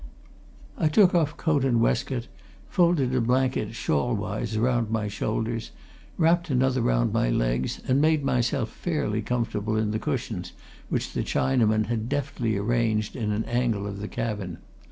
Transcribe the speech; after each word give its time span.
I 0.79 0.87
took 0.87 1.13
off 1.13 1.37
coat 1.37 1.63
and 1.63 1.79
waistcoat, 1.79 2.27
folded 2.67 3.13
a 3.13 3.21
blanket 3.21 3.75
shawl 3.75 4.15
wise 4.15 4.55
around 4.55 4.89
my 4.89 5.07
shoulders, 5.07 5.69
wrapped 6.17 6.49
another 6.49 6.81
round 6.81 7.13
my 7.13 7.29
legs, 7.29 7.79
and 7.87 8.01
made 8.01 8.23
myself 8.25 8.69
fairly 8.71 9.21
comfortable 9.21 9.77
in 9.77 9.91
the 9.91 9.99
cushions 9.99 10.53
which 10.89 11.13
the 11.13 11.21
Chinaman 11.21 11.85
had 11.85 12.09
deftly 12.09 12.57
arranged 12.57 13.15
in 13.15 13.31
an 13.31 13.45
angle 13.45 13.85
of 13.85 13.99
the 13.99 14.07
cabin. 14.07 14.57